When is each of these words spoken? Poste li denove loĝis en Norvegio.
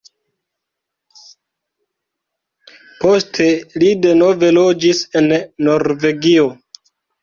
Poste 3.05 3.47
li 3.79 3.95
denove 4.09 4.53
loĝis 4.61 5.07
en 5.23 5.33
Norvegio. 5.73 6.55